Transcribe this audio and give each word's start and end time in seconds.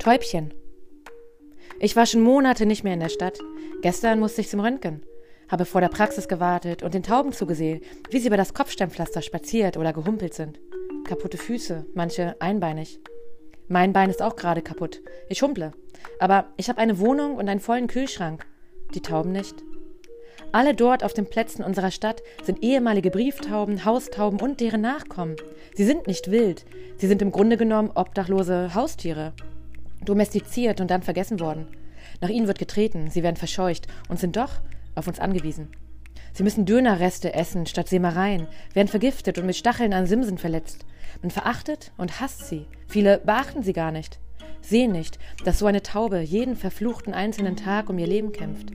Täubchen. 0.00 0.54
Ich 1.78 1.94
war 1.94 2.06
schon 2.06 2.22
Monate 2.22 2.64
nicht 2.64 2.84
mehr 2.84 2.94
in 2.94 3.00
der 3.00 3.10
Stadt. 3.10 3.38
Gestern 3.82 4.18
musste 4.18 4.40
ich 4.40 4.48
zum 4.48 4.60
Röntgen. 4.60 5.02
Habe 5.50 5.66
vor 5.66 5.82
der 5.82 5.88
Praxis 5.88 6.26
gewartet 6.26 6.82
und 6.82 6.94
den 6.94 7.02
Tauben 7.02 7.34
zugesehen, 7.34 7.82
wie 8.08 8.18
sie 8.18 8.28
über 8.28 8.38
das 8.38 8.54
Kopfsteinpflaster 8.54 9.20
spaziert 9.20 9.76
oder 9.76 9.92
gehumpelt 9.92 10.32
sind. 10.32 10.58
Kaputte 11.04 11.36
Füße, 11.36 11.84
manche 11.92 12.34
einbeinig. 12.40 12.98
Mein 13.68 13.92
Bein 13.92 14.08
ist 14.08 14.22
auch 14.22 14.36
gerade 14.36 14.62
kaputt. 14.62 15.02
Ich 15.28 15.42
humple. 15.42 15.72
Aber 16.18 16.46
ich 16.56 16.70
habe 16.70 16.78
eine 16.78 16.98
Wohnung 16.98 17.36
und 17.36 17.50
einen 17.50 17.60
vollen 17.60 17.86
Kühlschrank. 17.86 18.46
Die 18.94 19.02
Tauben 19.02 19.32
nicht. 19.32 19.56
Alle 20.50 20.74
dort 20.74 21.04
auf 21.04 21.12
den 21.12 21.26
Plätzen 21.26 21.62
unserer 21.62 21.90
Stadt 21.90 22.22
sind 22.42 22.62
ehemalige 22.62 23.10
Brieftauben, 23.10 23.84
Haustauben 23.84 24.40
und 24.40 24.60
deren 24.60 24.80
Nachkommen. 24.80 25.36
Sie 25.74 25.84
sind 25.84 26.06
nicht 26.06 26.30
wild. 26.30 26.64
Sie 26.96 27.06
sind 27.06 27.20
im 27.20 27.32
Grunde 27.32 27.58
genommen 27.58 27.90
obdachlose 27.94 28.74
Haustiere. 28.74 29.34
Domestiziert 30.04 30.80
und 30.80 30.90
dann 30.90 31.02
vergessen 31.02 31.40
worden. 31.40 31.66
Nach 32.20 32.28
ihnen 32.28 32.46
wird 32.46 32.58
getreten, 32.58 33.10
sie 33.10 33.22
werden 33.22 33.36
verscheucht 33.36 33.86
und 34.08 34.18
sind 34.18 34.36
doch 34.36 34.60
auf 34.94 35.06
uns 35.06 35.20
angewiesen. 35.20 35.68
Sie 36.32 36.42
müssen 36.42 36.64
Dönerreste 36.64 37.34
essen 37.34 37.66
statt 37.66 37.88
Sämereien, 37.88 38.46
werden 38.72 38.88
vergiftet 38.88 39.38
und 39.38 39.46
mit 39.46 39.56
Stacheln 39.56 39.92
an 39.92 40.06
Simsen 40.06 40.38
verletzt. 40.38 40.86
Man 41.22 41.30
verachtet 41.30 41.92
und 41.96 42.20
hasst 42.20 42.48
sie. 42.48 42.66
Viele 42.86 43.18
beachten 43.18 43.62
sie 43.62 43.72
gar 43.72 43.90
nicht. 43.90 44.20
Sehen 44.62 44.92
nicht, 44.92 45.18
dass 45.44 45.58
so 45.58 45.66
eine 45.66 45.82
Taube 45.82 46.20
jeden 46.20 46.56
verfluchten 46.56 47.14
einzelnen 47.14 47.56
Tag 47.56 47.88
um 47.90 47.98
ihr 47.98 48.06
Leben 48.06 48.32
kämpft. 48.32 48.70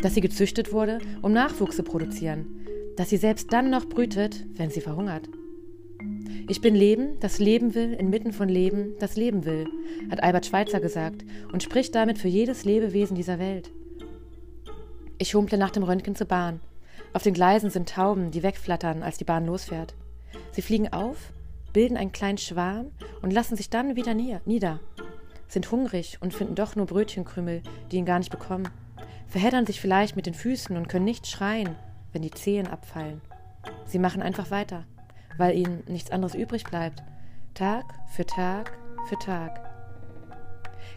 Dass 0.00 0.14
sie 0.14 0.20
gezüchtet 0.20 0.72
wurde, 0.72 0.98
um 1.22 1.32
Nachwuchs 1.32 1.76
zu 1.76 1.82
produzieren. 1.82 2.66
Dass 2.96 3.08
sie 3.08 3.16
selbst 3.16 3.52
dann 3.52 3.70
noch 3.70 3.88
brütet, 3.88 4.44
wenn 4.54 4.70
sie 4.70 4.80
verhungert. 4.80 5.28
Ich 6.48 6.60
bin 6.60 6.74
Leben, 6.74 7.18
das 7.20 7.38
Leben 7.38 7.74
will, 7.74 7.92
inmitten 7.94 8.32
von 8.32 8.48
Leben, 8.48 8.94
das 8.98 9.16
Leben 9.16 9.44
will, 9.44 9.66
hat 10.10 10.22
Albert 10.22 10.46
Schweitzer 10.46 10.80
gesagt 10.80 11.24
und 11.52 11.62
spricht 11.62 11.94
damit 11.94 12.18
für 12.18 12.28
jedes 12.28 12.64
Lebewesen 12.64 13.14
dieser 13.14 13.38
Welt. 13.38 13.70
Ich 15.18 15.34
humple 15.34 15.56
nach 15.56 15.70
dem 15.70 15.82
Röntgen 15.82 16.16
zur 16.16 16.26
Bahn. 16.26 16.60
Auf 17.12 17.22
den 17.22 17.34
Gleisen 17.34 17.70
sind 17.70 17.88
Tauben, 17.88 18.30
die 18.32 18.42
wegflattern, 18.42 19.02
als 19.02 19.18
die 19.18 19.24
Bahn 19.24 19.46
losfährt. 19.46 19.94
Sie 20.50 20.62
fliegen 20.62 20.92
auf, 20.92 21.32
bilden 21.72 21.96
einen 21.96 22.12
kleinen 22.12 22.38
Schwarm 22.38 22.90
und 23.22 23.32
lassen 23.32 23.56
sich 23.56 23.70
dann 23.70 23.96
wieder 23.96 24.14
nieder. 24.14 24.80
Sind 25.48 25.70
hungrig 25.70 26.18
und 26.20 26.34
finden 26.34 26.54
doch 26.54 26.76
nur 26.76 26.86
Brötchenkrümel, 26.86 27.62
die 27.90 27.96
ihn 27.96 28.04
gar 28.04 28.18
nicht 28.18 28.30
bekommen. 28.30 28.68
Verheddern 29.28 29.64
sich 29.64 29.80
vielleicht 29.80 30.16
mit 30.16 30.26
den 30.26 30.34
Füßen 30.34 30.76
und 30.76 30.88
können 30.88 31.04
nicht 31.04 31.26
schreien, 31.26 31.76
wenn 32.12 32.22
die 32.22 32.30
Zehen 32.30 32.66
abfallen. 32.66 33.20
Sie 33.86 33.98
machen 33.98 34.22
einfach 34.22 34.50
weiter 34.50 34.84
weil 35.38 35.56
ihnen 35.56 35.82
nichts 35.86 36.10
anderes 36.10 36.34
übrig 36.34 36.64
bleibt. 36.64 37.02
Tag 37.54 37.84
für 38.08 38.26
Tag 38.26 38.72
für 39.08 39.18
Tag. 39.18 39.60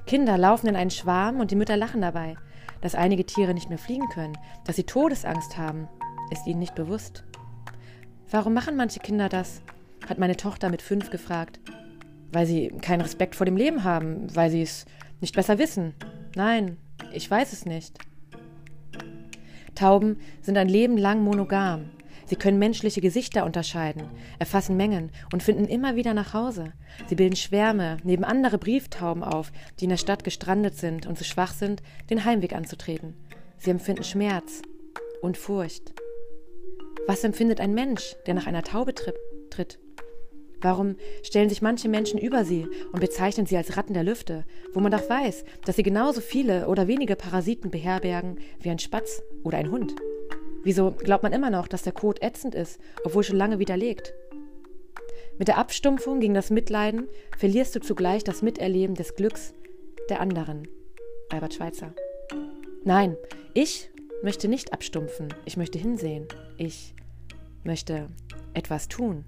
Kinder 0.05 0.37
laufen 0.37 0.67
in 0.67 0.75
einen 0.75 0.91
Schwarm 0.91 1.39
und 1.39 1.51
die 1.51 1.55
Mütter 1.55 1.77
lachen 1.77 2.01
dabei. 2.01 2.35
Dass 2.81 2.95
einige 2.95 3.25
Tiere 3.25 3.53
nicht 3.53 3.69
mehr 3.69 3.77
fliegen 3.79 4.07
können, 4.09 4.37
dass 4.65 4.75
sie 4.75 4.83
Todesangst 4.83 5.57
haben, 5.57 5.87
ist 6.29 6.45
ihnen 6.45 6.59
nicht 6.59 6.75
bewusst. 6.75 7.23
Warum 8.29 8.53
machen 8.53 8.75
manche 8.75 8.99
Kinder 8.99 9.29
das? 9.29 9.61
hat 10.07 10.19
meine 10.19 10.37
Tochter 10.37 10.69
mit 10.69 10.81
fünf 10.81 11.09
gefragt. 11.09 11.59
Weil 12.31 12.45
sie 12.45 12.67
keinen 12.81 13.01
Respekt 13.01 13.35
vor 13.35 13.45
dem 13.45 13.57
Leben 13.57 13.83
haben, 13.83 14.33
weil 14.35 14.51
sie 14.51 14.61
es 14.61 14.85
nicht 15.21 15.35
besser 15.35 15.57
wissen. 15.57 15.93
Nein, 16.35 16.77
ich 17.11 17.29
weiß 17.29 17.53
es 17.53 17.65
nicht. 17.65 17.97
Tauben 19.73 20.19
sind 20.41 20.57
ein 20.57 20.69
Leben 20.69 20.97
lang 20.97 21.23
monogam. 21.23 21.89
Sie 22.27 22.35
können 22.35 22.57
menschliche 22.57 23.01
Gesichter 23.01 23.45
unterscheiden, 23.45 24.09
erfassen 24.39 24.75
Mengen 24.75 25.11
und 25.31 25.43
finden 25.43 25.65
immer 25.65 25.95
wieder 25.95 26.13
nach 26.13 26.33
Hause. 26.33 26.73
Sie 27.07 27.15
bilden 27.15 27.35
Schwärme 27.35 27.97
neben 28.03 28.23
andere 28.23 28.57
Brieftauben 28.57 29.23
auf, 29.23 29.51
die 29.79 29.85
in 29.85 29.91
der 29.91 29.97
Stadt 29.97 30.23
gestrandet 30.23 30.75
sind 30.75 31.05
und 31.05 31.17
zu 31.17 31.23
schwach 31.23 31.53
sind, 31.53 31.83
den 32.09 32.25
Heimweg 32.25 32.53
anzutreten. 32.53 33.13
Sie 33.57 33.69
empfinden 33.69 34.03
Schmerz 34.03 34.63
und 35.21 35.37
Furcht. 35.37 35.93
Was 37.07 37.23
empfindet 37.23 37.59
ein 37.59 37.75
Mensch, 37.75 38.15
der 38.25 38.33
nach 38.33 38.47
einer 38.47 38.63
Taube 38.63 38.95
tritt? 38.95 39.79
Warum 40.61 40.95
stellen 41.21 41.49
sich 41.49 41.61
manche 41.61 41.89
Menschen 41.89 42.17
über 42.17 42.43
sie 42.43 42.65
und 42.91 42.99
bezeichnen 42.99 43.45
sie 43.45 43.55
als 43.55 43.77
Ratten 43.77 43.93
der 43.93 44.03
Lüfte, 44.03 44.45
wo 44.73 44.79
man 44.79 44.91
doch 44.91 45.07
weiß, 45.07 45.43
dass 45.63 45.75
sie 45.75 45.83
genauso 45.83 46.21
viele 46.21 46.67
oder 46.67 46.87
wenige 46.87 47.15
Parasiten 47.15 47.69
beherbergen 47.69 48.39
wie 48.59 48.71
ein 48.71 48.79
Spatz 48.79 49.21
oder 49.43 49.59
ein 49.59 49.69
Hund? 49.69 49.93
Wieso 50.65 50.93
glaubt 50.93 51.21
man 51.21 51.31
immer 51.31 51.51
noch, 51.51 51.67
dass 51.67 51.83
der 51.83 51.93
Code 51.93 52.23
ätzend 52.23 52.55
ist, 52.55 52.79
obwohl 53.03 53.23
schon 53.23 53.37
lange 53.37 53.59
widerlegt? 53.59 54.15
Mit 55.37 55.47
der 55.47 55.59
Abstumpfung 55.59 56.19
gegen 56.19 56.33
das 56.33 56.49
Mitleiden 56.49 57.07
verlierst 57.37 57.75
du 57.75 57.81
zugleich 57.81 58.23
das 58.23 58.41
Miterleben 58.41 58.95
des 58.95 59.13
Glücks 59.13 59.53
der 60.09 60.21
anderen. 60.21 60.67
Albert 61.29 61.53
Schweitzer. 61.53 61.93
Nein, 62.83 63.15
ich 63.53 63.91
möchte 64.23 64.47
nicht 64.47 64.73
abstumpfen. 64.73 65.31
Ich 65.45 65.55
möchte 65.55 65.77
hinsehen. 65.77 66.27
Ich 66.57 66.95
möchte 67.63 68.09
etwas 68.55 68.87
tun. 68.87 69.23